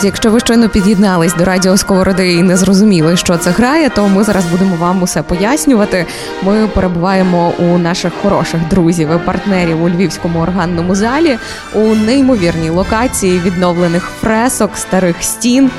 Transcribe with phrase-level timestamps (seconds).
[0.00, 4.08] Друзі, якщо ви щойно під'єднались до радіо Сковороди і не зрозуміли, що це грає, то
[4.08, 6.06] ми зараз будемо вам усе пояснювати.
[6.42, 11.38] Ми перебуваємо у наших хороших друзів і партнерів у львівському органному залі
[11.74, 15.70] у неймовірній локації відновлених фресок, старих стін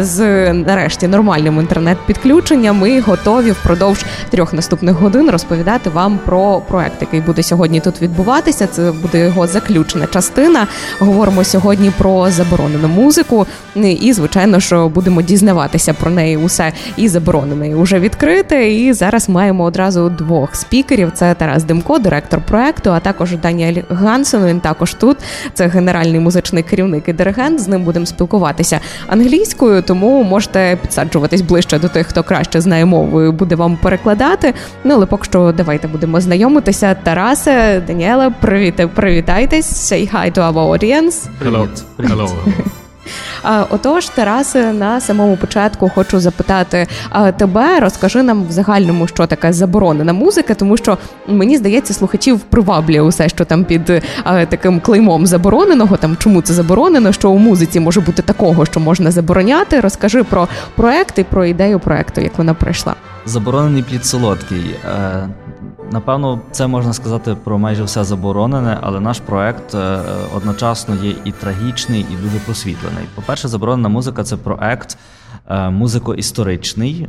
[0.00, 2.78] з нарешті нормальним інтернет-підключенням.
[2.78, 8.66] Ми готові впродовж трьох наступних годин розповідати вам про проект, який буде сьогодні тут відбуватися.
[8.66, 10.66] Це буде його заключна частина.
[10.98, 13.46] Говоримо сьогодні про заборонену музику.
[13.74, 18.70] І, звичайно, що будемо дізнаватися про неї усе і заборонене, і уже відкрите.
[18.70, 24.46] І зараз маємо одразу двох спікерів: це Тарас Демко, директор проекту, а також Даніель Гансен.
[24.46, 25.16] Він також тут.
[25.54, 27.60] Це генеральний музичний керівник і диригент.
[27.60, 33.22] З ним будемо спілкуватися англійською, тому можете підсаджуватись ближче до тих, хто краще знає мову,
[33.22, 34.54] і буде вам перекладати.
[34.84, 36.94] Ну але поки що давайте будемо знайомитися.
[36.94, 39.92] Тарасе, Даніела, привіт, привітайтесь.
[39.92, 41.28] Say hi to our audience.
[41.44, 41.68] Hello.
[41.98, 42.28] Hello.
[43.70, 46.86] Отож, Тарасе, на самому початку хочу запитати
[47.36, 53.00] тебе, розкажи нам в загальному, що таке заборонена музика, тому що мені здається, слухачів приваблює
[53.00, 58.00] усе, що там під таким клеймом забороненого, там чому це заборонено, що у музиці може
[58.00, 59.80] бути такого, що можна забороняти.
[59.80, 62.94] Розкажи про проект і про ідею проекту, як вона пройшла.
[63.26, 64.76] Заборонений плід солодкий.
[65.64, 69.98] Е, напевно, це можна сказати про майже все заборонене, але наш проект е,
[70.36, 73.04] одночасно є і трагічний, і дуже просвітлений.
[73.14, 74.98] По-перше, заборонена музика це проект
[75.48, 77.08] е, музико-історичний,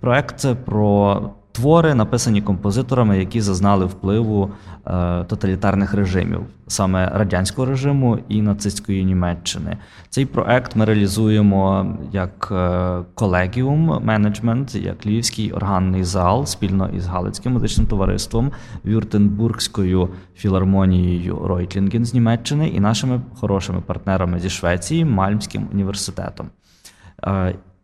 [0.00, 1.22] проект про
[1.54, 4.50] твори, написані композиторами, які зазнали впливу
[4.86, 9.76] е, тоталітарних режимів, саме радянського режиму і нацистської Німеччини.
[10.08, 17.52] Цей проект ми реалізуємо як е, колегіум менеджмент, як Львівський органний зал спільно із Галицьким
[17.52, 18.52] музичним товариством,
[18.84, 26.46] Вюртенбургською філармонією Ройтлінген з Німеччини і нашими хорошими партнерами зі Швеції Мальмським університетом.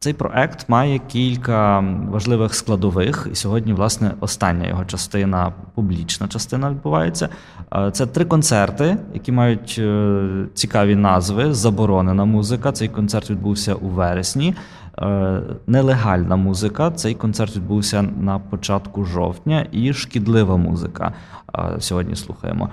[0.01, 1.81] Е, цей проект має кілька
[2.11, 7.29] важливих складових, і сьогодні, власне, остання його частина, публічна частина відбувається.
[7.93, 11.55] Це три концерти, які мають е, цікаві назви.
[11.55, 12.73] Заборонена музика.
[12.73, 14.55] Цей концерт відбувся у вересні.
[14.99, 16.91] Е, нелегальна музика.
[16.91, 21.13] Цей концерт відбувся на початку жовтня, і шкідлива музика.
[21.79, 22.71] Сьогодні слухаємо.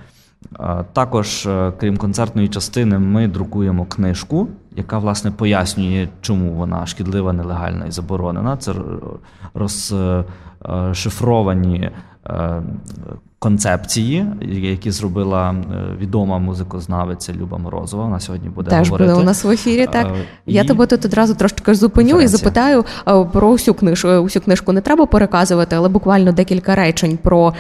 [0.94, 7.86] Також, е, крім концертної частини, ми друкуємо книжку, яка власне пояснює, чому вона шкідлива, нелегальна
[7.86, 8.58] і заборонена.
[8.58, 8.74] Це
[9.54, 11.92] розшифровані
[12.26, 12.62] е,
[13.40, 15.56] концепції, які зробила е,
[16.00, 18.04] відома музикознавиця Люба Морозова.
[18.04, 19.12] Вона сьогодні буде Теж говорити.
[19.12, 19.88] буде у нас в ефірі.
[19.92, 20.08] Так
[20.46, 20.54] і...
[20.54, 22.86] я тебе тут одразу трошки зупиню і запитаю
[23.32, 24.08] про всю книжку.
[24.08, 27.54] Усю книжку не треба переказувати, але буквально декілька речень про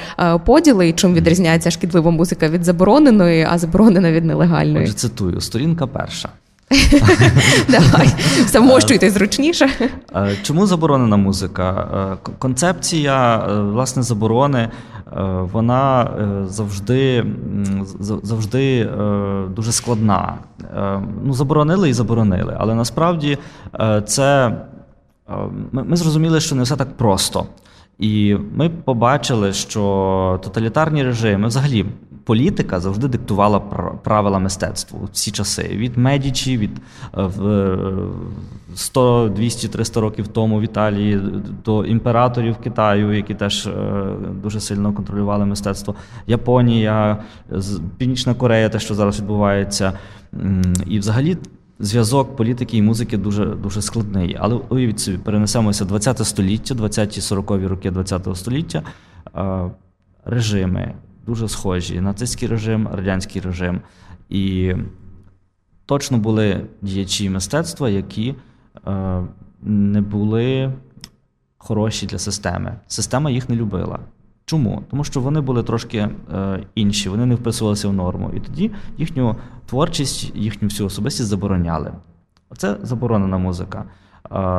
[0.46, 4.84] поділи і чим відрізняється шкідлива музика від забороненої, а заборонена від нелегальної.
[4.84, 6.30] Отже, цитую сторінка перша.
[7.70, 8.10] Давай,
[8.48, 9.70] замощуйте зручніше.
[10.44, 12.18] Чому заборонена музика?
[12.40, 14.70] Концепція власне заборони
[15.42, 16.10] вона
[16.48, 17.26] завжди
[18.00, 18.90] завжди
[19.50, 20.38] дуже складна.
[21.24, 23.38] Ну, Заборонили і заборонили, але насправді
[24.06, 24.58] це
[25.72, 27.46] ми зрозуміли, що не все так просто.
[28.00, 31.86] І ми побачили, що тоталітарні режими, взагалі,
[32.28, 33.60] політика завжди диктувала
[34.04, 35.64] правила мистецтва у всі часи.
[35.64, 36.72] Від Медічі, від
[38.76, 41.22] 100, 200, 300 років тому в Італії
[41.66, 43.72] до імператорів Китаю, які теж е,
[44.44, 45.96] дуже сильно контролювали мистецтво.
[46.28, 47.18] Японія,
[47.98, 49.94] Північна Корея, те, що зараз відбувається.
[50.86, 51.38] І взагалі.
[51.80, 54.38] Зв'язок політики і музики дуже дуже складний.
[54.40, 58.84] Але уявіть собі, перенесемося 20 століття, 20-ті 40-ві роки 20-го століття,
[60.26, 60.94] режими
[61.28, 63.82] дуже схожі: нацистський режим, радянський режим.
[64.30, 64.74] І
[65.86, 68.36] точно були діячі мистецтва, які
[68.88, 69.24] е,
[69.62, 70.74] не були
[71.58, 72.76] хороші для системи.
[72.88, 74.00] Система їх не любила.
[74.46, 74.84] Чому?
[74.90, 78.32] Тому що вони були трошки е, інші, вони не вписувалися в норму.
[78.36, 79.36] І тоді їхню
[79.66, 81.94] творчість, їхню всю особистість забороняли.
[82.50, 83.80] Оце заборонена музика.
[83.80, 83.88] Е,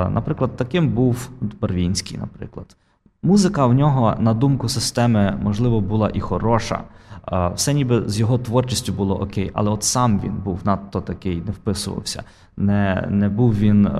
[0.09, 2.77] наприклад, таким був Барвінський, наприклад.
[3.23, 6.81] Музика в нього, на думку системи, можливо, була і хороша.
[7.55, 11.53] Все ніби з його творчістю було окей, але от сам він був надто такий, не
[11.53, 12.25] вписувався
[12.59, 13.91] не не був він е,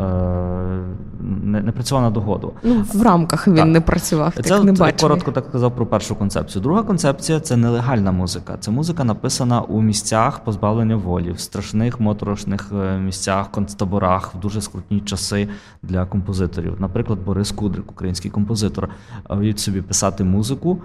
[1.21, 2.53] не не працював на догоду.
[2.63, 3.67] Ну в рамках він так.
[3.67, 4.33] не працював.
[4.37, 5.01] Це так не бачив.
[5.01, 6.63] коротко так казав про першу концепцію.
[6.63, 8.57] Друга концепція це нелегальна музика.
[8.61, 14.61] Це музика написана у місцях позбавлення волі, в страшних моторошних е, місцях, концтаборах, в дуже
[14.61, 15.49] скрутні часи
[15.83, 16.77] для композиторів.
[16.79, 18.89] Наприклад, Борис Кудрик, український композитор,
[19.31, 20.79] від собі писати музику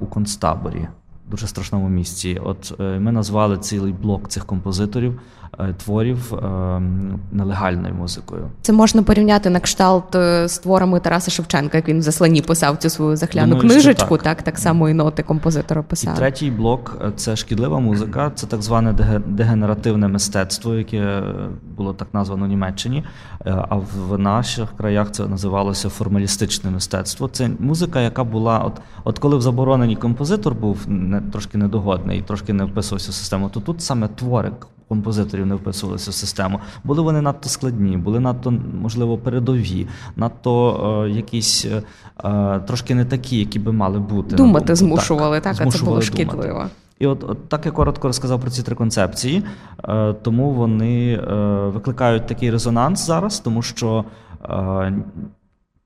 [0.00, 0.88] у концтаборі.
[1.30, 2.40] Дуже страшному місці.
[2.44, 5.20] От ми назвали цілий блок цих композиторів
[5.76, 6.32] творів
[7.32, 8.48] нелегальною музикою.
[8.62, 12.90] Це можна порівняти на кшталт з творами Тараса Шевченка, як він в заслані писав цю
[12.90, 14.16] свою захляну Думаю, книжечку.
[14.16, 14.22] Так.
[14.22, 16.14] так так само і ноти композитора писав.
[16.14, 18.92] І Третій блок це шкідлива музика, це так зване
[19.26, 21.22] дегенеративне мистецтво, яке
[21.76, 23.04] було так названо в Німеччині.
[23.44, 27.28] А в наших краях це називалося формалістичне мистецтво.
[27.28, 32.52] Це музика, яка була, от от коли в забороненій композитор був не трошки недогодний, трошки
[32.52, 34.52] не вписувався в систему, то тут саме твори
[34.88, 36.60] композиторів не вписувалися в систему.
[36.84, 41.82] Були вони надто складні, були надто, можливо, передові, надто е, якісь е,
[42.24, 44.36] е трошки не такі, які би мали бути.
[44.36, 46.66] Думати змушували, так, так а це було шкідливо.
[46.98, 49.42] І от, от так я коротко розказав про ці три концепції,
[49.88, 51.34] е, тому вони е,
[51.68, 54.04] викликають такий резонанс зараз, тому що
[54.44, 55.02] е,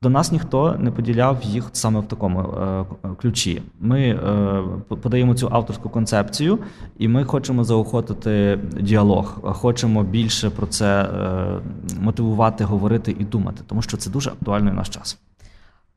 [0.03, 2.85] до нас ніхто не поділяв їх саме в такому е,
[3.21, 3.63] ключі.
[3.81, 6.59] Ми е, подаємо цю авторську концепцію,
[6.99, 9.39] і ми хочемо заохотити діалог.
[9.43, 11.61] Хочемо більше про це е,
[12.01, 15.19] мотивувати, говорити і думати, тому що це дуже актуально в наш час.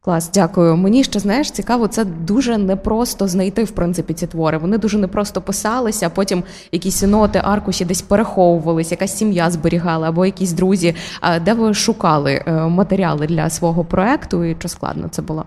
[0.06, 0.78] Клас, дякую.
[0.78, 4.58] Мені ще знаєш, цікаво, це дуже непросто знайти в принципі ці твори.
[4.58, 6.10] Вони дуже непросто писалися.
[6.10, 10.96] Потім якісь ноти, аркуші десь переховувались, якась сім'я зберігала або якісь друзі.
[11.22, 15.46] А де ви шукали е, матеріали для свого проекту, і чи складно це було?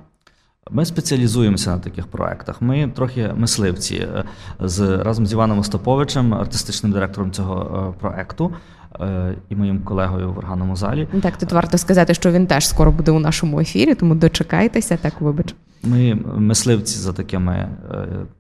[0.71, 2.63] Ми спеціалізуємося на таких проектах.
[2.63, 4.25] Ми трохи мисливці е,
[4.61, 8.53] з разом з Іваном Остаповичем, артистичним директором цього е, проекту.
[9.01, 11.09] Е, і моїм колегою в органному залі.
[11.23, 15.21] Так, тут варто сказати, що він теж скоро буде у нашому ефірі, тому дочекайтеся, так
[15.21, 15.55] вибач.
[15.83, 17.69] Ми мисливці за такими е,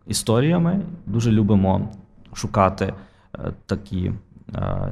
[0.06, 0.80] історіями.
[1.06, 1.88] Дуже любимо
[2.32, 2.92] шукати
[3.34, 4.12] е, такі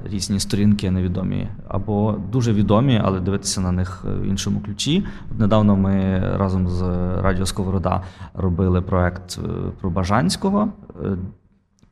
[0.04, 5.04] різні сторінки невідомі або дуже відомі, але дивитися на них в іншому ключі.
[5.38, 6.82] Недавно ми разом з
[7.22, 8.02] Радіо Сковорода
[8.34, 9.38] робили проект
[9.80, 10.72] про Бажанського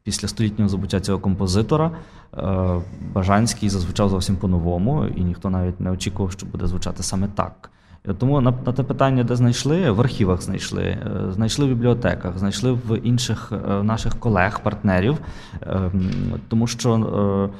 [0.04, 1.96] після столітнього забуття цього композитора е,
[3.14, 7.70] Бажанський зазвучав зовсім по-новому, і ніхто навіть не очікував, що буде звучати саме так.
[8.18, 12.72] Тому на, на те питання, де знайшли, в архівах знайшли, е, знайшли в бібліотеках, знайшли
[12.72, 15.18] в інших е, наших колег, партнерів.
[15.60, 16.10] Ем,
[16.48, 17.50] тому що,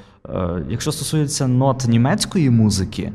[0.69, 3.13] якщо стосується нот німецької музики,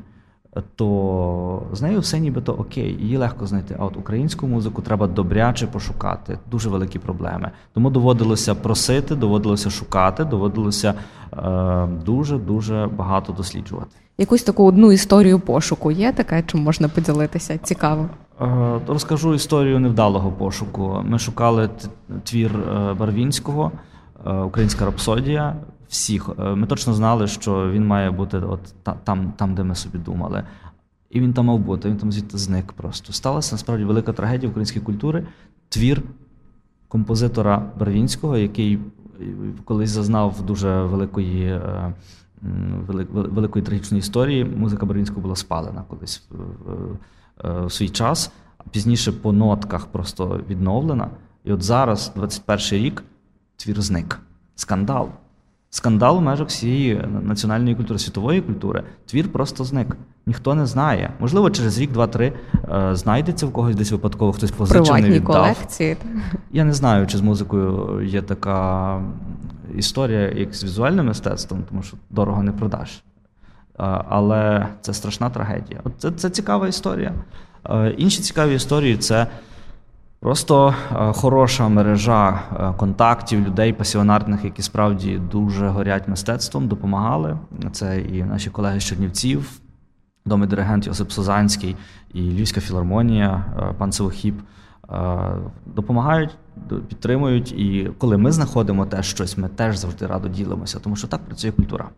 [0.75, 3.75] то з нею все нібито окей, її легко знайти.
[3.79, 6.39] А от українську музику треба добряче пошукати.
[6.51, 7.51] Дуже великі проблеми.
[7.73, 10.93] Тому доводилося просити, доводилося шукати, доводилося
[12.05, 13.95] дуже дуже багато досліджувати.
[14.17, 17.57] Якусь таку одну історію пошуку є така, чим можна поділитися?
[17.57, 18.09] Цікаво.
[18.41, 21.01] Е, розкажу історію невдалого пошуку.
[21.05, 21.69] Ми шукали
[22.23, 23.71] твір е, Барвінського,
[24.25, 25.55] е, Українська рапсодія
[25.89, 26.29] всіх.
[26.39, 30.43] Е, ми точно знали, що він має бути от там, там, де ми собі думали.
[31.09, 33.13] І він там мав бути, він там звідти зник просто.
[33.13, 35.27] Сталася насправді велика трагедія української культури.
[35.69, 36.03] Твір
[36.87, 38.79] композитора Барвінського, який
[39.65, 41.93] колись зазнав дуже великої е,
[43.13, 44.45] великої трагічної історії.
[44.45, 46.29] Музика Барвінського була спалена колись
[47.43, 51.09] в свій час, а пізніше по нотках просто відновлена.
[51.43, 53.03] І от зараз, 21 рік,
[53.57, 54.19] твір зник.
[54.55, 55.09] Скандал
[55.69, 58.83] скандал в межах всієї національної культури, світової культури.
[59.05, 59.97] Твір просто зник.
[60.25, 61.13] Ніхто не знає.
[61.19, 62.33] Можливо, через рік, два-три
[62.71, 65.35] е, знайдеться в когось десь випадково, хтось позичив, не віддав.
[65.35, 65.97] колекції.
[66.51, 69.01] Я не знаю, чи з музикою є така
[69.75, 72.91] історія, як з візуальним мистецтвом, тому що дорого не продаш.
[72.95, 73.01] Е,
[74.09, 75.79] але це страшна трагедія.
[75.83, 77.13] От це, це цікава історія.
[77.69, 79.27] Е, інші цікаві історії це.
[80.19, 87.37] Просто е, хороша мережа е, контактів, людей пасіонарних, які справді дуже горять мистецтвом, допомагали.
[87.71, 89.59] Це і наші колеги з Чернівців,
[90.25, 91.75] домий диригент Йосип Созанський,
[92.13, 94.35] і Львівська філармонія, е, пан Сивохіп.
[95.65, 96.37] Допомагають,
[96.87, 101.21] підтримують, і коли ми знаходимо теж щось, ми теж завжди радо ділимося, тому що так
[101.21, 101.89] працює культура.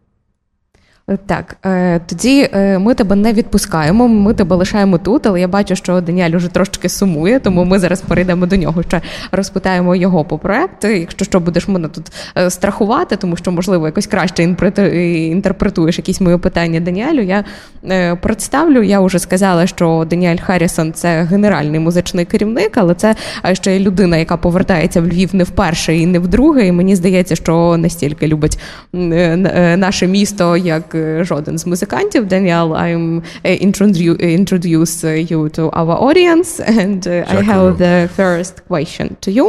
[1.25, 5.75] Так, е, тоді е, ми тебе не відпускаємо, ми тебе лишаємо тут, але я бачу,
[5.75, 8.83] що Даніель уже трошки сумує, тому ми зараз перейдемо до нього.
[8.83, 10.87] Ще розпитаємо його по проекту.
[10.87, 16.37] Якщо що будеш мене тут е, страхувати, тому що, можливо, якось краще інтерпретуєш якісь мої
[16.37, 17.21] питання Даніелю.
[17.21, 17.43] Я
[18.21, 23.15] представлю, я вже сказала, що Даніель Харрісон це генеральний музичний керівник, але це
[23.53, 26.67] ще людина, яка повертається в Львів не вперше і не вдруге.
[26.67, 28.59] І мені здається, що настільки любить
[28.93, 32.26] наше місто, як як жоден з музикантів.
[32.26, 33.22] Daniel, I'm
[34.40, 39.46] introduce you to our audience, and I have the first question to you.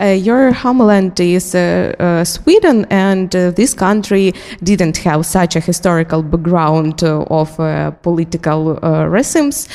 [0.00, 6.22] Uh, your homeland is uh, uh, Sweden, and this country didn't have such a historical
[6.22, 7.56] background of
[8.02, 8.74] political
[9.08, 9.68] regimes.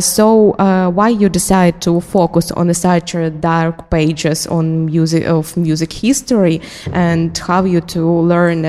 [0.00, 0.54] so,
[0.94, 6.60] why you decide to focus on such dark pages on music of music history,
[6.92, 8.62] and how you to learn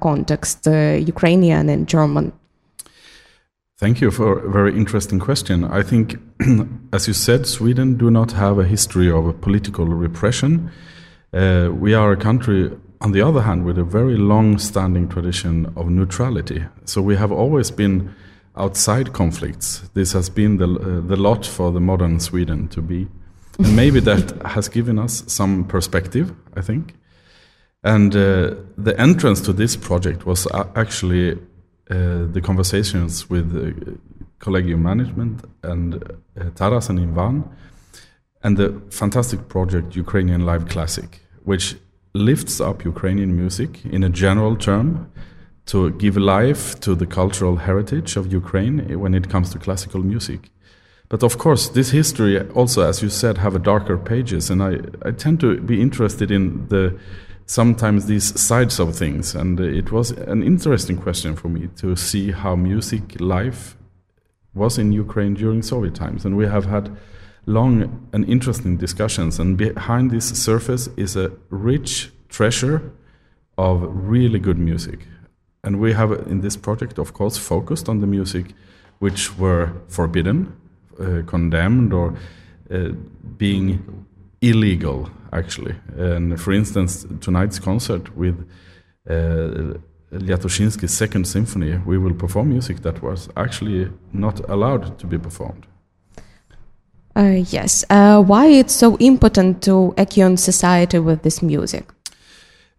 [0.00, 0.64] context
[1.13, 2.25] Ukrainian and German?
[3.79, 5.63] Thank you for a very interesting question.
[5.63, 6.17] I think,
[6.93, 10.69] as you said, Sweden do not have a history of a political repression.
[11.31, 15.89] Uh, we are a country, on the other hand, with a very long-standing tradition of
[15.89, 16.65] neutrality.
[16.83, 18.13] So we have always been
[18.57, 19.89] outside conflicts.
[19.93, 23.07] This has been the, uh, the lot for the modern Sweden to be.
[23.59, 26.95] And maybe that has given us some perspective, I think.
[27.83, 31.33] And uh, the entrance to this project was actually
[31.89, 33.91] uh, the conversations with uh,
[34.39, 37.43] Collegium Management and uh, Taras and Ivan,
[38.43, 41.75] and the fantastic project Ukrainian Live Classic, which
[42.13, 45.11] lifts up Ukrainian music in a general term
[45.67, 50.49] to give life to the cultural heritage of Ukraine when it comes to classical music.
[51.09, 54.79] But of course, this history also, as you said, have a darker pages, and I,
[55.07, 56.97] I tend to be interested in the
[57.49, 59.33] sometimes these sides of things.
[59.33, 63.75] And it was an interesting question for me to see how music life
[64.53, 66.25] was in Ukraine during Soviet times.
[66.25, 66.95] And we have had
[67.47, 69.39] long and interesting discussions.
[69.39, 72.91] And behind this surface is a rich treasure
[73.57, 75.07] of really good music.
[75.63, 78.53] And we have, in this project, of course, focused on the music
[78.99, 80.55] which were forbidden,
[80.99, 82.13] uh, condemned, or
[82.71, 82.89] uh,
[83.37, 84.05] being
[84.39, 85.75] illegal actually.
[85.97, 88.49] And for instance, tonight's concert with
[89.09, 89.77] uh,
[90.11, 95.65] Liatoshinsky's Second Symphony, we will perform music that was actually not allowed to be performed.
[97.15, 97.83] Uh, yes.
[97.89, 101.85] Uh, why it's so important to Ekion society with this music?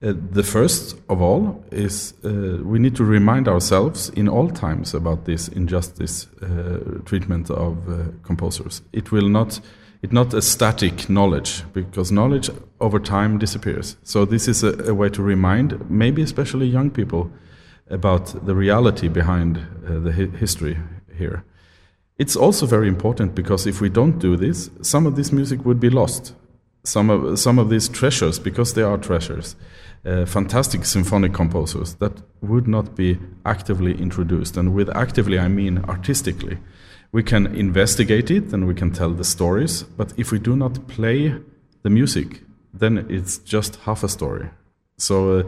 [0.03, 4.95] Uh, the first of all is uh, we need to remind ourselves in all times
[4.95, 8.81] about this injustice uh, treatment of uh, composers.
[8.95, 9.61] It will not
[10.03, 13.97] it's not a static knowledge because knowledge over time disappears.
[14.03, 17.31] So this is a, a way to remind, maybe especially young people,
[17.91, 20.79] about the reality behind uh, the hi- history
[21.19, 21.45] here.
[22.19, 25.81] It's also very important because if we don't do this, some of this music would
[25.81, 26.35] be lost.
[26.83, 29.55] Some of some of these treasures, because they are treasures,
[30.07, 34.57] uh, fantastic symphonic composers that would not be actively introduced.
[34.57, 36.57] And with actively, I mean artistically
[37.13, 40.87] we can investigate it and we can tell the stories, but if we do not
[40.87, 41.35] play
[41.83, 44.49] the music, then it's just half a story.
[44.97, 45.43] So, uh,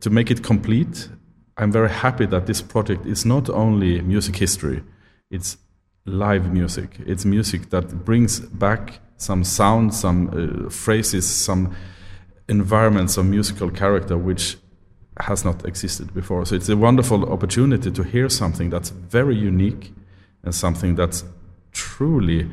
[0.00, 1.08] to make it complete,
[1.56, 4.82] I'm very happy that this project is not only music history,
[5.30, 5.56] it's
[6.06, 6.96] live music.
[7.06, 11.74] It's music that brings back some sound, some uh, phrases, some
[12.48, 14.56] environments of musical character which
[15.20, 16.46] has not existed before.
[16.46, 19.92] So, it's a wonderful opportunity to hear something that's very unique
[20.44, 21.24] and something that's
[21.72, 22.50] truly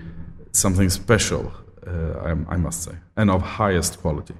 [0.52, 1.52] something special,
[1.86, 4.34] uh, I, I, must say, and of highest quality.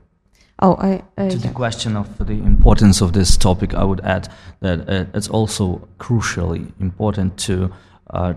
[0.60, 4.28] Oh, I, I, to the question of the importance of this topic, I would add
[4.62, 7.72] that uh, it's also crucially important to
[8.10, 8.34] uh,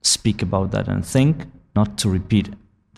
[0.00, 1.44] speak about that and think,
[1.76, 2.48] not to repeat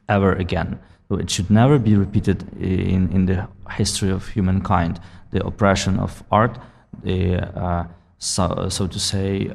[0.08, 0.78] ever again.
[1.08, 5.00] So it should never be repeated in, in the history of humankind.
[5.32, 6.58] The oppression of art,
[7.02, 7.84] the uh,
[8.18, 9.50] so, so to say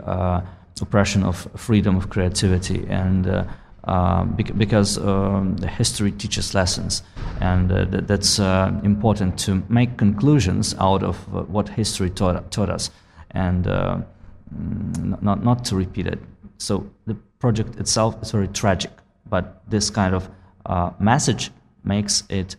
[0.80, 3.44] oppression of freedom of creativity and uh,
[3.86, 7.02] uh, because um, the history teaches lessons,
[7.40, 12.52] and uh, th- that's uh, important to make conclusions out of uh, what history taught,
[12.52, 12.92] taught us,
[13.32, 13.98] and uh,
[14.52, 16.20] not not to repeat it.
[16.60, 18.92] So the project itself is very tragic,
[19.28, 20.30] but this kind of
[21.00, 21.50] message
[21.84, 22.58] makes it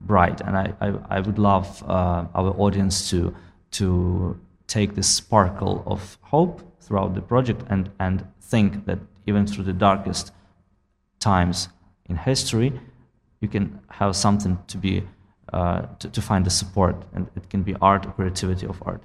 [0.00, 3.34] bright, and I I, I would love our audience to
[3.72, 9.64] to take this sparkle of hope throughout the project and, and think that even through
[9.64, 10.32] the darkest
[11.20, 11.68] times
[12.08, 12.72] in history,
[13.40, 15.02] you can have something to be
[15.52, 19.02] uh, to, to find the support, and it can be art or creativity of art.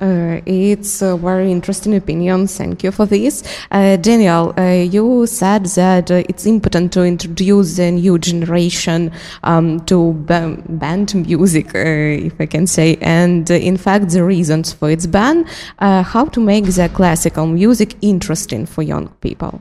[0.00, 2.46] Uh, it's a very interesting opinion.
[2.46, 3.42] Thank you for this.
[3.70, 9.80] Uh, Daniel, uh, you said that uh, it's important to introduce a new generation um,
[9.80, 12.96] to band music, uh, if I can say.
[13.02, 15.44] And in fact, the reasons for its ban,
[15.78, 19.60] how to make the classical music interesting for young people.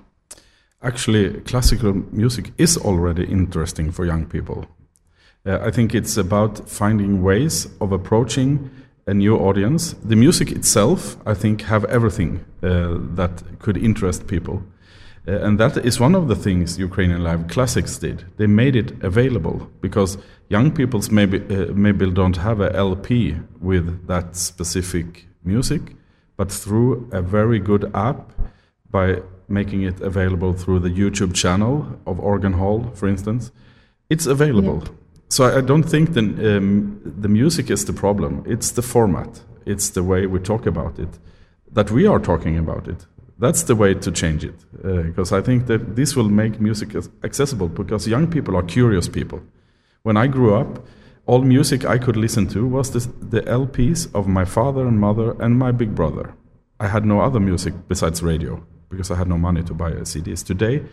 [0.82, 4.66] Actually, classical music is already interesting for young people.
[5.46, 8.70] I think it's about finding ways of approaching
[9.08, 9.94] a new audience.
[10.04, 14.64] The music itself, I think, have everything uh, that could interest people.
[15.28, 18.26] Uh, and that is one of the things Ukrainian Live Classics did.
[18.38, 20.18] They made it available because
[20.50, 25.96] young people maybe, uh, maybe don't have a LP with that specific music,
[26.38, 28.32] but through a very good app
[28.90, 33.52] by making it available through the YouTube channel of Organ Hall, for instance,
[34.10, 34.80] it's available.
[34.80, 35.01] Yep.
[35.32, 38.44] So I don't think the, um, the music is the problem.
[38.46, 39.42] It's the format.
[39.66, 41.08] It's the way we talk about it,
[41.72, 43.06] that we are talking about it.
[43.40, 46.90] That's the way to change it, uh, because I think that this will make music
[47.24, 47.70] accessible.
[47.70, 49.40] Because young people are curious people.
[50.04, 50.86] When I grew up,
[51.26, 53.00] all music I could listen to was the,
[53.38, 56.34] the LPs of my father and mother and my big brother.
[56.78, 60.44] I had no other music besides radio because I had no money to buy CDs.
[60.46, 60.84] Today,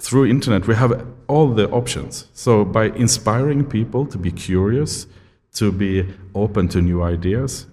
[0.00, 2.28] through internet, we have all the options.
[2.32, 5.06] So by inspiring people to be curious,
[5.54, 7.66] to be open to new ideas,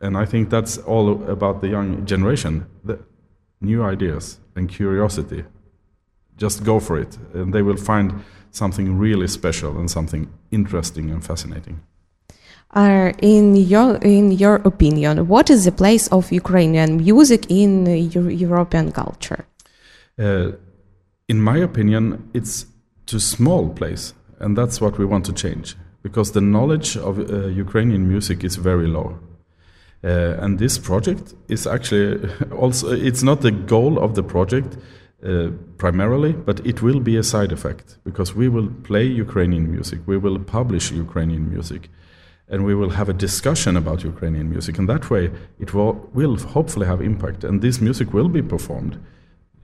[0.00, 2.66] and I think that's all about the young generation.
[2.84, 2.98] The
[3.60, 5.44] new ideas and curiosity.
[6.36, 11.24] Just go for it, and they will find something really special and something interesting and
[11.24, 11.80] fascinating.
[12.74, 18.28] Uh, in your in your opinion, what is the place of Ukrainian music in Euro
[18.28, 19.46] European culture?
[20.18, 20.52] Uh,
[21.28, 22.66] in my opinion, it's
[23.06, 27.46] too small place, and that's what we want to change because the knowledge of uh,
[27.48, 29.18] Ukrainian music is very low.
[30.04, 34.76] Uh, and this project is actually also it's not the goal of the project
[35.24, 39.98] uh, primarily, but it will be a side effect because we will play Ukrainian music,
[40.06, 41.90] we will publish Ukrainian music
[42.48, 44.78] and we will have a discussion about Ukrainian music.
[44.78, 47.42] And that way, it will, will hopefully have impact.
[47.42, 49.00] And this music will be performed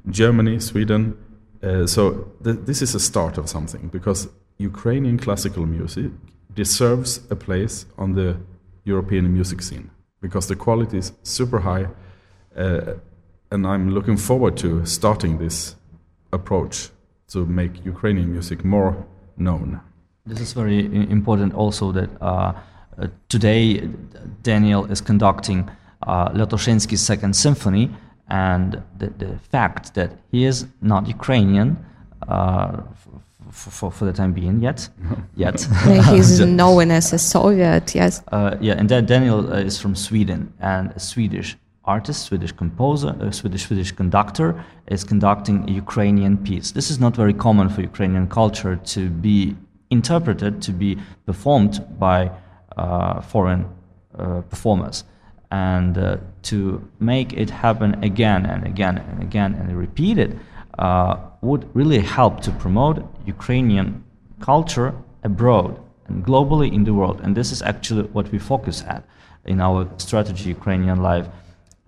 [0.09, 1.17] Germany, Sweden.
[1.63, 4.29] Uh, so th this is a start of something because
[4.59, 6.11] Ukrainian classical music
[6.55, 8.37] deserves a place on the
[8.85, 9.91] European music scene
[10.21, 11.87] because the quality is super high.
[12.57, 12.95] Uh,
[13.51, 15.77] and I'm looking forward to starting this
[16.33, 16.91] approach
[17.33, 18.95] to make Ukrainian music more
[19.37, 19.81] known.
[20.27, 22.53] This is very important also that uh,
[22.99, 23.89] uh, today,
[24.43, 25.69] Daniel is conducting
[26.07, 26.47] uh,
[26.97, 27.91] Second Symphony,
[28.33, 31.77] and the, the, fact that he is not Ukrainian
[32.29, 32.81] uh,
[33.51, 34.89] for, for the time being yet.
[35.37, 35.61] yet.
[36.11, 38.23] He's known as a Soviet, yes.
[38.33, 43.15] Uh, yeah, and then Daniel uh, is from Sweden and a Swedish artist, Swedish composer,
[43.21, 46.71] a Swedish Swedish conductor is conducting a Ukrainian piece.
[46.71, 49.57] This is not very common for Ukrainian culture to be
[49.91, 52.31] interpreted, to be performed by
[52.79, 53.67] uh, foreign
[54.19, 55.05] uh, performers.
[55.51, 60.37] And uh, to make it happen again and again and again and repeat it
[61.43, 64.05] would really help to promote Ukrainian
[64.41, 67.21] culture abroad and globally in the world.
[67.23, 69.05] And this is actually what we focus at
[69.45, 71.27] in our strategy Ukrainian Life.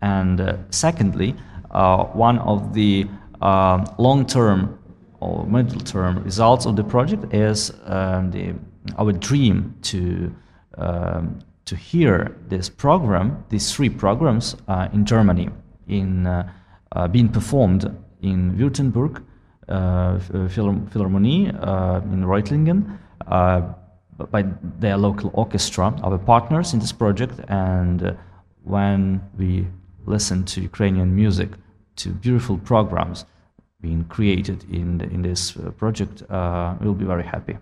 [0.03, 1.35] And uh, secondly,
[1.71, 3.07] uh, one of the
[3.41, 4.79] uh, long term
[5.21, 8.55] or middle term results of the project is um, the,
[8.99, 10.35] our dream to
[10.77, 15.49] um, to hear this program, these three programs uh, in Germany,
[15.89, 16.51] in uh,
[16.93, 17.85] uh, being performed
[18.23, 19.23] in Württemberg
[19.69, 22.99] uh, Philharmonie uh, in Reutlingen
[24.31, 24.45] by
[24.79, 27.41] their local orchestra, our partners in this project.
[27.49, 28.17] And
[28.63, 29.67] when we
[30.07, 31.51] listen to Ukrainian music,
[31.97, 33.25] to beautiful programs
[33.81, 36.23] being created in, the, in this project,
[36.81, 37.57] we'll be very happy.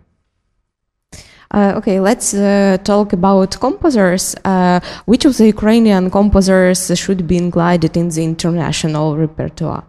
[1.52, 4.34] Uh, okay, let's uh, talk about composers.
[4.44, 9.84] Uh, which of the Ukrainian composers should be included in the international repertoire?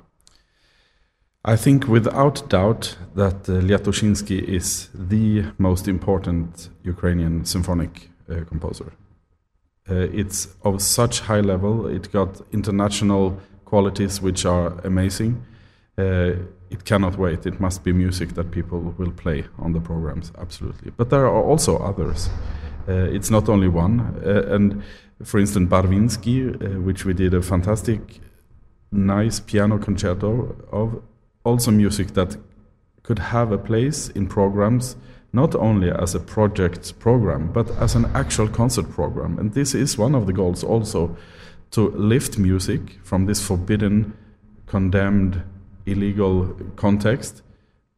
[1.45, 8.91] I think without doubt that uh, Lyatoshinsky is the most important Ukrainian symphonic uh, composer.
[9.89, 15.43] Uh, it's of such high level, it got international qualities which are amazing.
[16.73, 17.45] It cannot wait.
[17.45, 20.91] It must be music that people will play on the programs, absolutely.
[20.97, 22.29] But there are also others.
[22.89, 23.99] Uh, it's not only one.
[24.25, 24.83] Uh, and
[25.23, 28.19] for instance, Barvinsky, uh, which we did a fantastic,
[28.91, 31.03] nice piano concerto of,
[31.43, 32.37] also music that
[33.03, 34.95] could have a place in programs
[35.31, 39.97] not only as a project program but as an actual concert program and this is
[39.97, 41.17] one of the goals also
[41.71, 44.13] to lift music from this forbidden
[44.67, 45.43] condemned
[45.85, 47.41] illegal context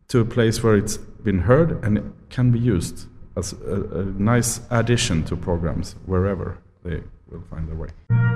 [0.07, 4.05] to a place where it's been heard and it can be used as a, a
[4.05, 8.34] nice addition to programs wherever they will find their way.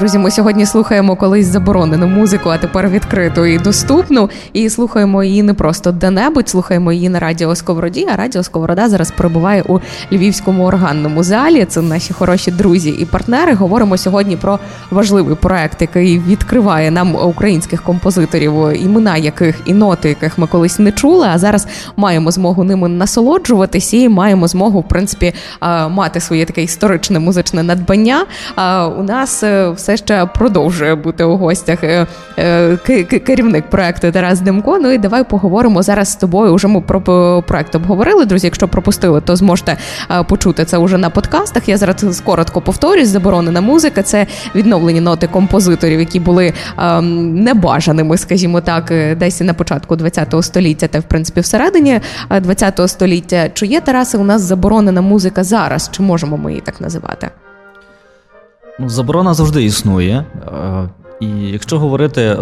[0.00, 4.30] Друзі, ми сьогодні слухаємо колись заборонену музику, а тепер відкриту і доступну.
[4.52, 8.08] І слухаємо її не просто де-небудь, слухаємо її на радіо Сковороді.
[8.12, 9.78] А радіо Сковорода зараз перебуває у
[10.12, 11.64] львівському органному залі.
[11.64, 13.54] Це наші хороші друзі і партнери.
[13.54, 14.58] Говоримо сьогодні про
[14.90, 20.92] важливий проект, який відкриває нам українських композиторів, імена яких і ноти, яких ми колись не
[20.92, 21.26] чули.
[21.30, 25.32] А зараз маємо змогу ними насолоджуватися і маємо змогу, в принципі,
[25.88, 28.24] мати своє таке історичне музичне надбання.
[28.98, 32.06] У нас е, все ще продовжує бути у гостях е,
[32.38, 34.78] е, керівник проекту Тарас Демко.
[34.78, 36.52] Ну і давай поговоримо зараз з тобою.
[36.52, 37.00] Уже ми про
[37.42, 38.24] проект обговорили.
[38.24, 39.76] Друзі, якщо пропустили, то зможете
[40.28, 41.68] почути це уже на подкастах.
[41.68, 43.08] Я зараз коротко повторюсь.
[43.08, 46.52] Заборонена музика це відновлені ноти композиторів, які були
[47.02, 52.00] небажаними, скажімо так, десь на початку ХХ століття, та в принципі всередині
[52.30, 53.48] ХХ століття.
[53.54, 55.90] Чи є Тараси у нас заборонена музика зараз?
[55.92, 57.30] Чи можемо ми її так називати?
[58.80, 60.24] Ну, Заборона завжди існує.
[60.46, 60.88] Е,
[61.20, 62.38] і якщо говорити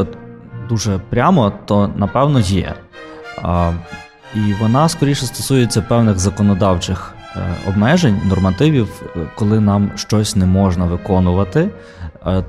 [0.68, 2.74] дуже прямо, то напевно є.
[4.35, 10.85] І вона скоріше стосується певних законодавчих е, обмежень, нормативів, е, коли нам щось не можна
[10.85, 11.70] виконувати,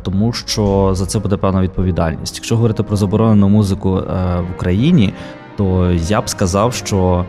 [0.02, 2.36] тому що за це буде певна відповідальність.
[2.36, 5.14] Якщо говорити про заборонену музику в Україні,
[5.58, 7.26] то я б сказав, що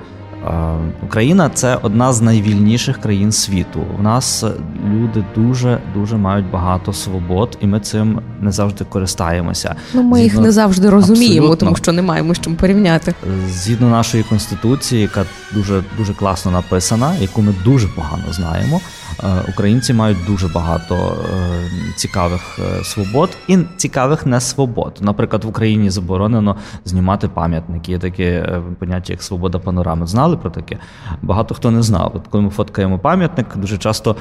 [1.05, 3.81] Україна це одна з найвільніших країн світу.
[3.99, 4.45] У нас
[4.91, 9.75] люди дуже дуже мають багато свобод, і ми цим не завжди користаємося.
[9.95, 10.19] Ну ми Згідно...
[10.19, 11.67] їх не завжди розуміємо, Абсолютно.
[11.67, 13.15] тому що не маємо з чим порівняти.
[13.49, 18.81] Згідно нашої конституції, яка дуже дуже класно написана, яку ми дуже погано знаємо.
[19.25, 24.99] Е, українці мають дуже багато е, цікавих е, свобод і цікавих несвобод.
[25.01, 27.93] Наприклад, в Україні заборонено знімати пам'ятники.
[27.93, 30.07] Є таке поняття, як свобода панорами.
[30.07, 30.79] Знали про таке?
[31.23, 32.13] Багато хто не знав.
[32.15, 34.17] От коли ми фоткаємо пам'ятник, дуже часто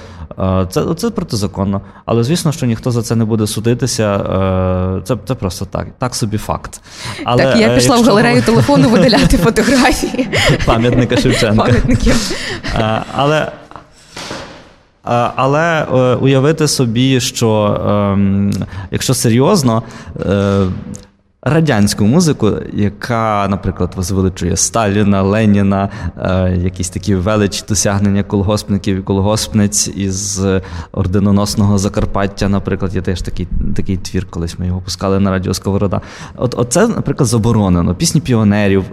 [0.69, 1.81] це це протизаконно.
[2.05, 4.19] Але звісно, що ніхто за це не буде судитися.
[5.03, 6.81] Це це просто так, так собі факт.
[7.23, 10.29] Але, Так, я пішла в галерею телефону видаляти фотографії
[10.65, 11.63] пам'ятника Шевченка.
[11.63, 12.31] Пам'ятників.
[13.15, 13.51] Але
[15.35, 17.81] але е, уявити собі, що
[18.13, 18.51] ем,
[18.91, 19.83] якщо серйозно,
[20.19, 20.65] е,
[21.41, 29.87] радянську музику, яка, наприклад, возвеличує Сталіна, Леніна, е, якісь такі величі досягнення колгоспників і колгоспниць
[29.87, 30.41] із
[30.91, 36.01] орденоносного Закарпаття, наприклад, є теж такий такий твір, колись ми його пускали на радіо Сковорода.
[36.35, 37.95] От, Оце, наприклад, заборонено.
[37.95, 38.83] Пісні піонерів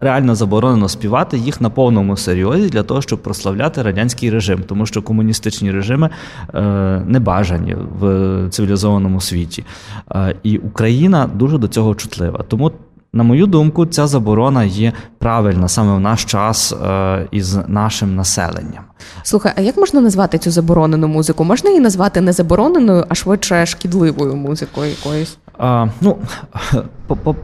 [0.00, 5.02] реально заборонено співати їх на повному серйозі для того, щоб прославляти радянський режим, тому що
[5.02, 6.10] комуністичні режими
[6.54, 6.60] е,
[7.06, 9.64] не бажані в цивілізованому світі.
[10.10, 12.44] Е, і Україна дуже до цього чутлива.
[12.48, 12.72] Тому.
[13.14, 18.84] На мою думку, ця заборона є правильна саме в наш час е, із нашим населенням.
[19.22, 21.44] Слухай, а як можна назвати цю заборонену музику?
[21.44, 25.38] Можна її назвати не забороненою, а швидше шкідливою музикою якоюсь?
[25.58, 26.16] А, Ну
[27.06, 27.36] по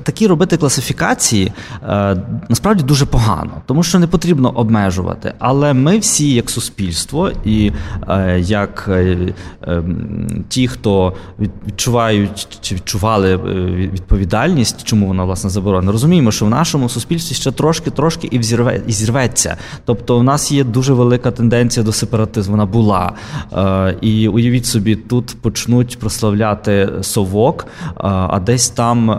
[0.00, 1.52] такі робити класифікації
[1.82, 2.16] е,
[2.48, 5.34] насправді дуже погано, тому що не потрібно обмежувати.
[5.38, 7.72] Але ми всі, як суспільство, і
[8.08, 9.82] е, як е, е,
[10.48, 11.12] ті, хто
[11.66, 13.36] відчувають чи відчували
[13.92, 18.92] відповідальність, чому вона власне заборонена, розуміємо, що в нашому суспільстві ще трошки-трошки і взірве і
[18.92, 19.56] зірветься.
[19.84, 22.52] Тобто, в нас є дуже велика тенденція до сепаратизму.
[22.52, 23.12] Вона була.
[24.00, 29.10] І уявіть собі, тут почнуть прославляти совок, а десь там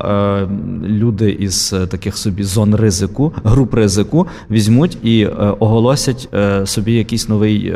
[0.83, 6.93] люди із е, таких собі зон ризику, груп ризику візьмуть і е, оголосять е, собі
[6.93, 7.75] якийсь новий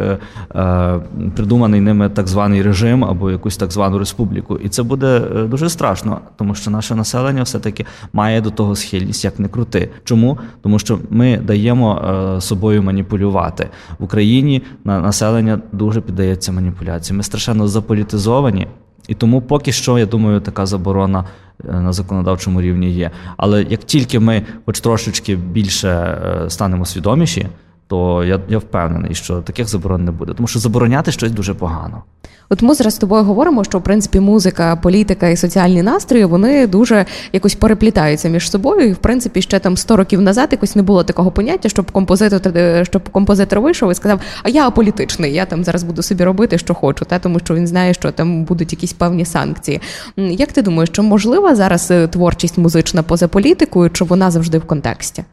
[1.36, 4.58] придуманий ними так званий режим або якусь так звану республіку.
[4.58, 5.20] І це буде
[5.50, 9.90] дуже страшно, тому що наше населення все-таки має до того схильність, як не крути.
[10.04, 10.38] Чому?
[10.62, 12.02] Тому що ми даємо
[12.40, 13.70] собою маніпулювати
[14.00, 14.62] в Україні.
[14.86, 17.18] Населення дуже піддається маніпуляції.
[17.18, 18.68] Ми страшенно заполітизовані.
[19.08, 21.26] І тому поки що, я думаю, така заборона
[21.70, 23.12] е, на законодавчому рівні є.
[23.38, 27.48] Але як тільки ми, хоч трошечки більше е, станемо свідоміші,
[27.88, 32.04] то я я впевнений, що таких заборон не буде, тому що забороняти щось дуже погано.
[32.50, 36.68] От ми зараз з тобою говоримо, що в принципі музика, політика і соціальні настрої вони
[36.68, 38.90] дуже якось переплітаються між собою.
[38.90, 42.42] І в принципі, ще там 100 років назад якось не було такого поняття, щоб композитор
[42.84, 46.74] щоб композитор вийшов і сказав, а я аполітичний, я там зараз буду собі робити, що
[46.74, 49.82] хочу, та тому що він знає, що там будуть якісь певні санкції.
[50.18, 54.66] Як ти думаєш, що можлива зараз е, творчість музична поза політикою, чи вона завжди в
[54.66, 55.24] контексті?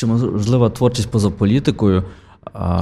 [0.00, 2.04] Чи можлива творчість поза політикою?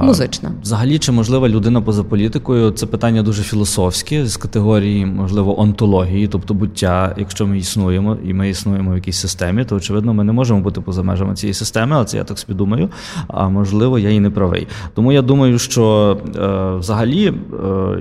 [0.01, 0.51] Музична.
[0.61, 2.71] Взагалі, чи можлива людина поза політикою?
[2.71, 7.15] Це питання дуже філософське з категорії, можливо, онтології, тобто буття.
[7.17, 10.81] Якщо ми існуємо і ми існуємо в якійсь системі, то очевидно ми не можемо бути
[10.81, 12.89] поза межами цієї системи, але це я так собі думаю.
[13.27, 14.67] А можливо, я і не правий.
[14.93, 17.33] Тому я думаю, що е, взагалі, е,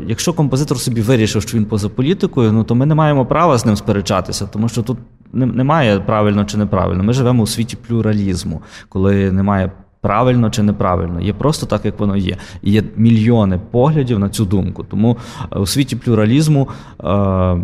[0.06, 3.66] якщо композитор собі вирішив, що він поза політикою, ну то ми не маємо права з
[3.66, 4.98] ним сперечатися, тому що тут
[5.32, 7.02] немає правильно чи неправильно.
[7.02, 12.16] Ми живемо у світі плюралізму, коли немає правильно чи неправильно, є просто так, як воно
[12.16, 12.36] є.
[12.62, 14.84] І є мільйони поглядів на цю думку.
[14.84, 15.16] Тому
[15.52, 16.68] е, у світі плюралізму
[17.04, 17.56] е,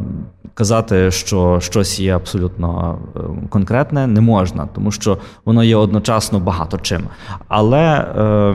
[0.55, 6.79] казати, що щось є абсолютно е, конкретне, не можна, тому що воно є одночасно багато
[6.79, 7.03] чим.
[7.49, 8.55] Але е,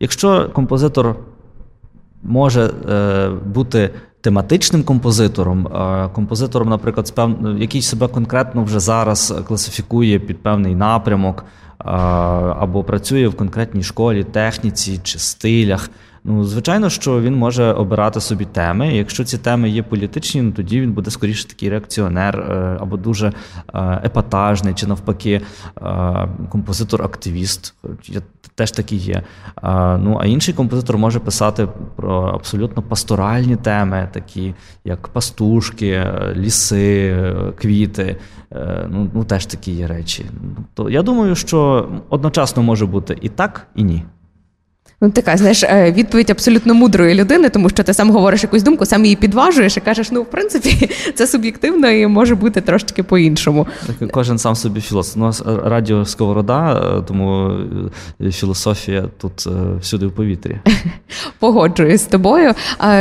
[0.00, 1.16] якщо композитор
[2.22, 3.90] може е, бути
[4.22, 5.68] тематичним композитором,
[6.12, 7.12] композитором, наприклад,
[7.58, 11.44] який себе конкретно вже зараз класифікує під певний напрямок
[12.58, 15.90] або працює в конкретній школі, техніці чи стилях.
[16.24, 18.96] Ну, звичайно, що він може обирати собі теми.
[18.96, 23.26] Якщо ці теми є політичні, ну тоді він буде скоріше такий реакціонер е, або дуже
[23.26, 23.32] е,
[24.04, 25.40] епатажний, чи навпаки,
[25.76, 25.80] е,
[26.48, 27.74] композитор-активіст.
[28.54, 29.22] Теж такий є.
[29.98, 31.68] Ну, а інший композитор може писати
[32.02, 37.16] про абсолютно пасторальні теми, такі як пастушки, ліси,
[37.58, 38.16] квіти.
[38.88, 40.26] Ну, ну теж такі є речі.
[40.74, 44.02] То я думаю, що одночасно може бути і так, і ні.
[45.04, 48.86] Ну, така, знаєш, е, відповідь абсолютно мудрої людини, тому що ти сам говориш якусь думку,
[48.86, 53.66] сам її підважуєш і кажеш, ну, в принципі, це суб'єктивно і може бути трошки по-іншому.
[53.86, 55.16] Так, Кожен сам собі філософ.
[55.16, 57.56] У нас радіо Сковорода, е, тому
[58.20, 59.46] е, філософія тут
[59.80, 60.60] всюди в повітрі.
[61.38, 62.52] Погоджуюсь з тобою.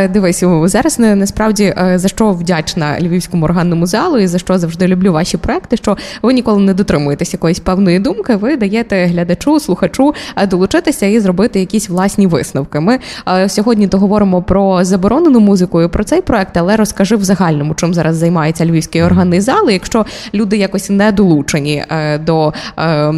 [0.09, 5.37] Дивись, зараз насправді за що вдячна Львівському органному залу і за що завжди люблю ваші
[5.37, 10.13] проекти, що ви ніколи не дотримуєтесь якоїсь певної думки, ви даєте глядачу, слухачу
[10.47, 12.79] долучитися і зробити якісь власні висновки.
[12.79, 17.23] Ми е, сьогодні то говоримо про заборонену музику і про цей проект, але розкажи в
[17.23, 19.69] загальному, чим зараз займається львівський органний зал.
[19.69, 23.13] Якщо люди якось не долучені е, до, е,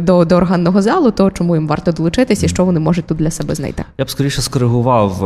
[0.00, 3.30] до, до органного залу, то чому їм варто долучитися і що вони можуть тут для
[3.30, 3.84] себе знайти?
[3.98, 5.18] Я б скоріше скоригував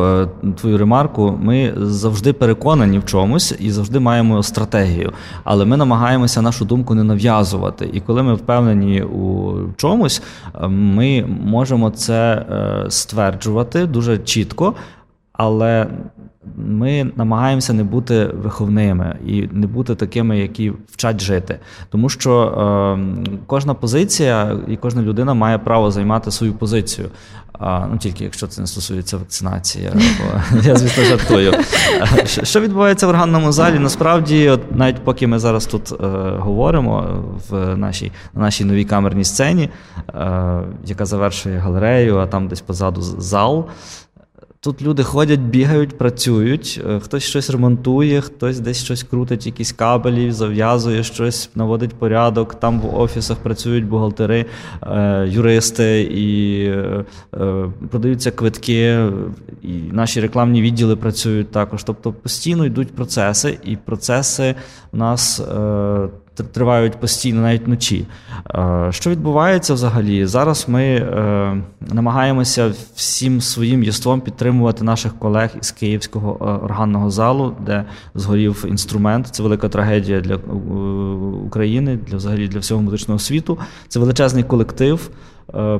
[0.61, 1.39] твою ремарку.
[1.43, 5.13] Ми завжди переконані в чомусь і завжди маємо стратегію,
[5.45, 7.91] але ми намагаємося нашу думку не нав'язувати.
[7.93, 10.23] І коли ми впевнені у чомусь,
[10.69, 12.45] ми можемо це
[12.88, 14.74] стверджувати дуже чітко,
[15.33, 15.87] але
[16.57, 21.59] ми намагаємося не бути виховними і не бути такими, які вчать жити.
[21.90, 22.98] Тому що е,
[23.46, 27.09] кожна позиція і кожна людина має право займати свою позицію.
[27.59, 31.55] А, Ну тільки якщо це не стосується вакцинації, або я звісно жартую.
[32.42, 33.79] Що відбувається в органному залі?
[33.79, 36.07] Насправді, от навіть поки ми зараз тут е,
[36.38, 39.71] говоримо в нашій на нашій новій камерній сцені,
[40.09, 43.66] е, яка завершує галерею, а там десь позаду зал.
[44.61, 50.33] Тут люди ходять, бігають, працюють, е, хтось щось ремонтує, хтось десь щось крутить, якісь кабелі,
[50.33, 52.55] зав'язує щось, наводить порядок.
[52.55, 54.47] Там в офісах працюють бухгалтери,
[54.83, 57.05] е, юристи і е,
[57.90, 59.11] продаються квитки,
[59.62, 61.85] і наші рекламні відділи працюють також.
[61.85, 64.55] Тобто постійно йдуть процеси, і процеси
[64.92, 65.42] у нас
[66.44, 68.07] тривають постійно, навіть вночі.
[68.55, 70.27] Е, що відбувається взагалі?
[70.27, 77.57] Зараз ми е, намагаємося всім своїм єством підтримувати наших колег із Київського е, органного залу,
[77.66, 79.29] де згорів інструмент.
[79.31, 80.37] Це велика трагедія для
[81.46, 83.59] України, для взагалі для всього музичного світу.
[83.88, 85.11] Це величезний колектив,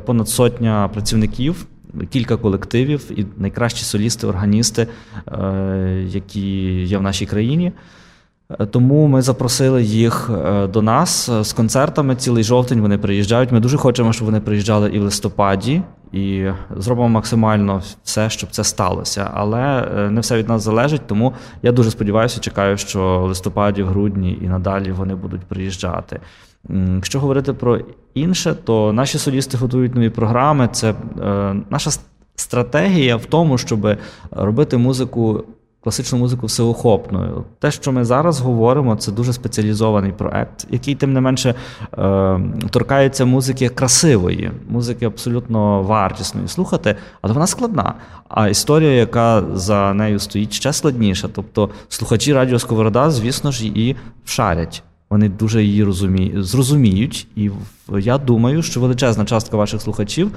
[0.06, 1.66] понад сотня працівників.
[2.10, 4.86] Кілька колективів і найкращі солісти, органісти,
[6.06, 7.72] які є в нашій країні.
[8.50, 12.16] Е, тому ми запросили їх е, до нас е, з концертами.
[12.16, 13.52] Цілий жовтень вони приїжджають.
[13.52, 15.82] Ми дуже хочемо, щоб вони приїжджали і в листопаді,
[16.12, 19.30] і зробимо максимально все, щоб це сталося.
[19.34, 21.06] Але не все від нас залежить.
[21.06, 26.20] Тому я дуже сподіваюся, чекаю, що в листопаді, в грудні і надалі вони будуть приїжджати.
[26.94, 27.80] Якщо говорити про
[28.14, 30.68] інше, то наші солісти готують нові програми.
[30.72, 30.94] Це
[31.70, 31.90] наша
[32.37, 33.96] стратегія в тому, щоб
[34.30, 35.44] робити музику
[35.80, 37.44] класичну музику всеохопною.
[37.58, 41.54] Те, що ми зараз говоримо, це дуже спеціалізований проект, який, тим не менше,
[41.98, 47.94] е, торкається музики красивої, музики абсолютно вартісної слухати, але вона складна.
[48.28, 51.28] А історія, яка за нею стоїть, ще складніша.
[51.34, 54.82] Тобто слухачі Радіо Сковорода, звісно ж, її вшарять.
[55.10, 57.50] Вони дуже її розуміють, зрозуміють, і
[57.98, 60.30] я думаю, що величезна частка ваших слухачів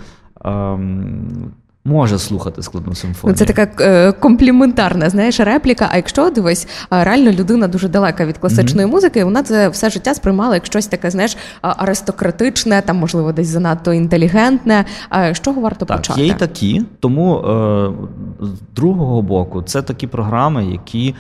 [0.46, 1.52] ем,
[1.86, 3.34] може слухати складну симфонію.
[3.34, 5.90] Ну, Це така е, компліментарна, знаєш, репліка.
[5.92, 8.92] А якщо дивись, реально людина дуже далека від класичної mm-hmm.
[8.92, 13.94] музики, вона це все життя сприймала як щось таке, знаєш, аристократичне, там, можливо, десь занадто
[13.94, 14.86] інтелігентне.
[15.34, 16.22] З чого варто так, почати?
[16.22, 17.92] Є і такі, тому е,
[18.42, 21.16] з другого боку, це такі програми, які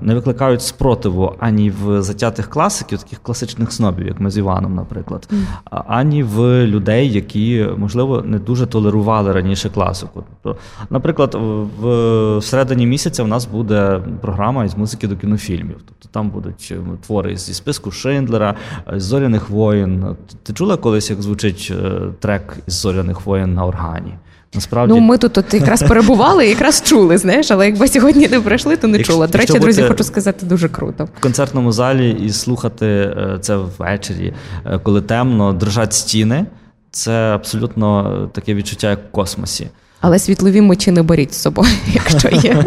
[0.00, 5.28] не викликають спротиву ані в затятих класиків, таких класичних снобів, як ми з Іваном, наприклад,
[5.70, 10.24] ані в людей, які, можливо, не дуже толерували раніше класику.
[10.42, 11.38] Тобто, наприклад,
[11.80, 15.76] в середині місяця в нас буде програма із музики до кінофільмів.
[15.86, 18.54] Тобто там будуть е, твори зі списку Шиндлера,
[18.92, 20.16] з зоряних воїн.
[20.42, 24.14] Ти чула колись, як звучить е, трек із зоряних воїн на органі?
[24.54, 28.40] Насправді, ну ми тут от якраз перебували і якраз чули, знаєш, але якби сьогодні не
[28.40, 29.26] прийшли, то не якщо, чула.
[29.26, 31.08] До речі, друзі, хочу сказати дуже круто.
[31.18, 34.34] В концертному залі і слухати е, це ввечері,
[34.82, 36.46] коли темно, дрожать стіни.
[36.90, 39.68] Це абсолютно таке відчуття, як в космосі.
[40.00, 42.64] Але світлові мечі не беріть з собою, якщо є.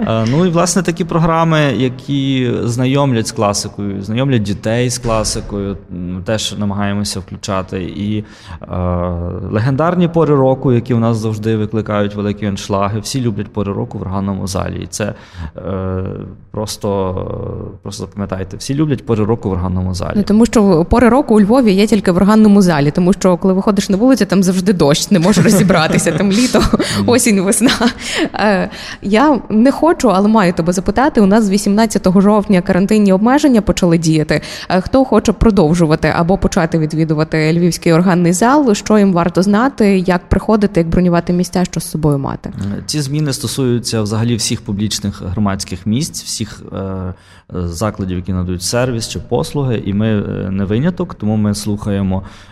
[0.00, 5.76] Е, ну і власне такі програми, які знайомлять з класикою, знайомлять дітей з класикою,
[6.24, 7.82] теж намагаємося включати.
[7.82, 8.66] І е,
[9.50, 13.00] легендарні пори року, які у нас завжди викликають великі аншлаги.
[13.00, 14.80] Всі люблять пори року в органному залі.
[14.82, 15.14] І це
[15.56, 16.04] е,
[16.50, 16.92] просто
[17.82, 20.12] просто запам'ятайте, всі люблять пори року в органному залі.
[20.16, 23.54] Ну, Тому що пори року у Львові є тільки в органному залі, тому що коли
[23.54, 26.62] виходиш на вулицю, там завжди дощ, не можеш розібратися, там літо,
[27.06, 27.70] осінь, весна.
[28.34, 28.70] Е,
[29.02, 31.20] я не хочу, але маю тебе запитати.
[31.20, 34.40] У нас з 18 жовтня карантинні обмеження почали діяти.
[34.68, 38.74] Е, хто хоче продовжувати або почати відвідувати львівський органний зал?
[38.74, 42.52] Що їм варто знати, як приходити, як бронювати місця, що з собою мати?
[42.86, 47.14] Ці зміни стосуються взагалі всіх публічних громадських місць, всіх е,
[47.54, 52.22] закладів, які надають сервіс чи послуги, і ми е, не виняток, тому ми слухаємо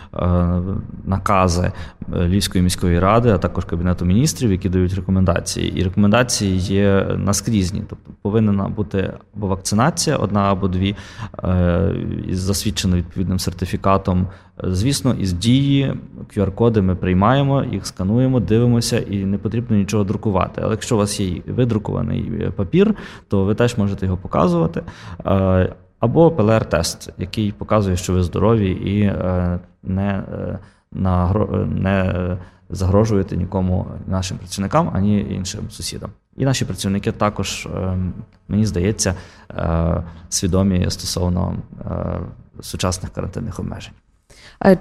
[1.05, 1.71] накази
[2.13, 5.79] Львівської міської ради, а також Кабінету міністрів, які дають рекомендації.
[5.79, 7.83] І рекомендації є наскрізні.
[7.89, 10.95] Тобто повинна бути або вакцинація, одна або дві,
[11.43, 11.95] е,
[12.27, 14.27] із засвідченим відповідним сертифікатом.
[14.63, 15.93] Звісно, із дії
[16.35, 20.61] QR-коди ми приймаємо, їх скануємо, дивимося, і не потрібно нічого друкувати.
[20.63, 22.95] Але якщо у вас є видрукований папір,
[23.27, 24.81] то ви теж можете його показувати.
[26.01, 30.59] Або ПЛР-тест, який показує, що ви здорові і е, не е,
[31.65, 32.37] не
[32.69, 36.09] загрожуєте нікому нашим працівникам, ані іншим сусідам.
[36.37, 37.97] І наші працівники також, е,
[38.47, 39.15] мені здається,
[40.29, 41.55] свідомі стосовно
[42.61, 43.93] сучасних карантинних обмежень.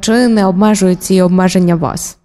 [0.00, 2.18] Чи не обмежують ці обмеження вас?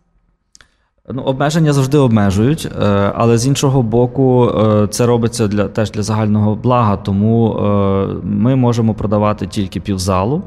[1.13, 6.03] Ну, обмеження завжди обмежують, е, але з іншого боку, е, це робиться для теж для
[6.03, 10.43] загального блага, тому е, ми можемо продавати тільки півзалу,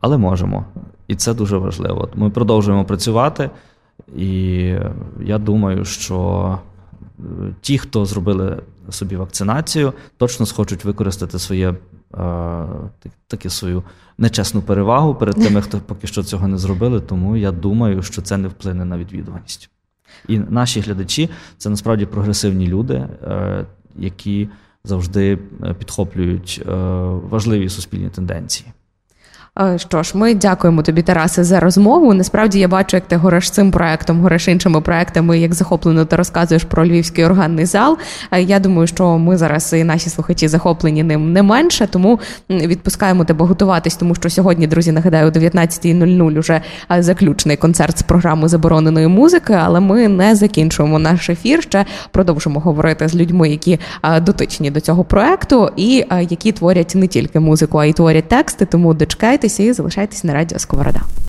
[0.00, 0.64] але можемо.
[1.08, 2.08] І це дуже важливо.
[2.14, 3.50] Ми продовжуємо працювати,
[4.16, 4.28] і
[5.20, 6.58] я думаю, що
[7.60, 8.56] ті, хто зробили
[8.90, 11.74] собі вакцинацію, точно схочуть використати своє
[13.26, 13.82] таки свою
[14.18, 17.00] нечесну перевагу перед тими, хто поки що цього не зробили.
[17.00, 19.70] Тому я думаю, що це не вплине на відвідуваність.
[20.28, 23.66] І наші глядачі це насправді прогресивні люди, е,
[23.96, 24.48] які
[24.84, 26.72] завжди е, підхоплюють е,
[27.30, 28.72] важливі суспільні тенденції.
[29.60, 32.14] Е, що ж, ми дякуємо тобі, Тарасе, за розмову.
[32.14, 36.64] Насправді я бачу, як ти гориш цим проектом, гориш іншими проектами, як захоплено ти розказуєш
[36.64, 37.98] про львівський органний зал.
[38.30, 43.24] Е, я думаю, що ми зараз і наші слухачі захоплені ним не менше, тому відпускаємо
[43.24, 46.60] тебе готуватись, тому що сьогодні, друзі, нагадаю, о 19.00 уже
[46.92, 49.52] е, заключний концерт з програми забороненої музики.
[49.52, 51.62] Але ми не закінчуємо наш ефір.
[51.62, 53.78] Ще продовжимо говорити з людьми, які
[54.20, 58.66] дотичні до цього проекту, і які творять не тільки музику, а й творять тексти.
[58.66, 59.45] Тому дочекайте.
[59.46, 61.00] Підписуйтесь і залишайтесь на радіо Сковорода.